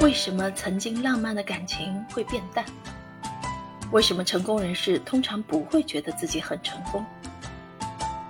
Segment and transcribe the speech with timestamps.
[0.00, 2.64] 为什么曾经浪漫的感情会变淡？
[3.90, 7.04] 为什么成功人士通常不会觉得自己很成功？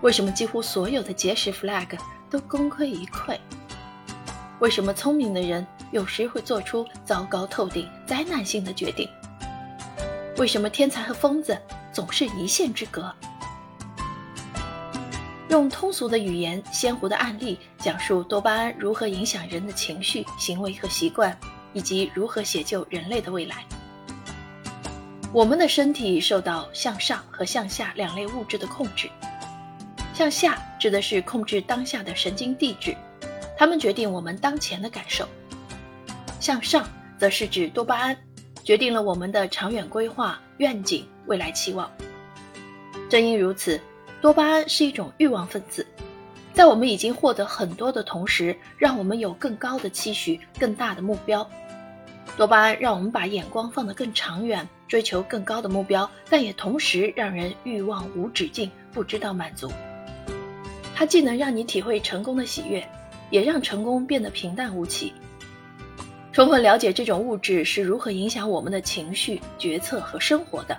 [0.01, 1.99] 为什么几乎所有的节食 flag
[2.31, 3.39] 都功亏一篑？
[4.61, 9.07] 为什么聪明的人有时会做出糟糕透顶、灾难性的决定？
[10.39, 11.57] 为什么天才和疯子
[11.93, 13.15] 总是一线之隔？
[15.51, 21.37] 用通俗的语言、鲜活的案例讲述多巴胺如何影响人的情绪、行为和习惯。
[21.73, 23.65] 以及如何写就人类的未来。
[25.33, 29.11] 我们的身体受到向上和向下两类物质的控制。
[30.15, 32.97] 向下指的是控制当下的神经递质，
[33.57, 35.27] 它们决定我们当前的感受；
[36.41, 38.17] 向上则是指多巴胺，
[38.65, 41.89] 决定了我们的长远规划、愿景、未来期望。
[43.09, 43.81] 正因如此，
[44.21, 45.87] 多巴胺是一种欲望分子。
[46.59, 51.49] 在我们已经获得很多的同时，让我们有更高的期许、更大的目标。
[52.37, 59.71] 多巴胺让我们把眼光放得更长远，追求更高的目标，但也同时让人欲望无止境，不知道满足。
[60.97, 62.85] 它既能让你体会成功的喜悦，
[63.31, 65.15] 也让成功变得平淡无奇。
[66.33, 70.77] 充分了解这种物质是如何影响我们的情绪、决策和生活的，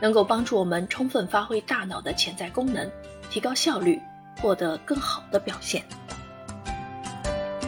[0.00, 2.88] 能够帮助我们充分发挥大脑的潜在功能，
[3.28, 4.00] 提高效率。
[4.40, 5.84] 获得更好的表现。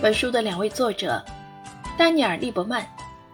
[0.00, 1.24] 本书的两位作者，
[1.96, 2.86] 丹尼尔·利伯曼，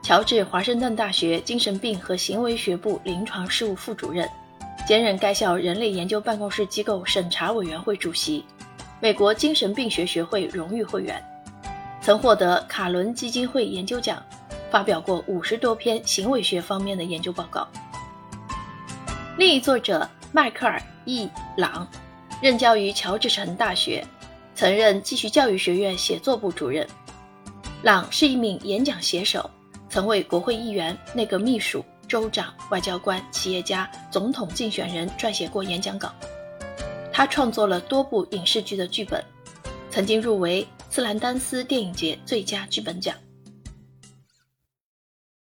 [0.03, 4.29] 乔治华盛顿大学精神病和行为学部临床事务副主任，
[4.87, 8.45] 兼任该校人类研究办公室机构审查委员会主席，
[8.99, 11.23] 美国精神病学学会荣誉会员，
[12.01, 14.23] 曾获得卡伦基金会研究奖，
[14.71, 17.69] 发表过五十多篇行为学方面的研究报告。
[19.37, 21.87] 另一作者迈克尔 ·E· 朗。
[22.43, 24.05] 任教于乔治城大学，
[24.55, 26.87] 曾任继续教育学院写作部主任。
[27.83, 29.49] 朗是一名演讲写手，
[29.89, 36.13] 曾为国会议员、内阁秘书、州长、外交官、企业家、总统竞选人撰写过演讲稿。
[37.13, 39.25] 他创作了多部影视剧的剧本，
[39.91, 43.15] 曾经入围斯兰丹斯电影节最佳剧本奖。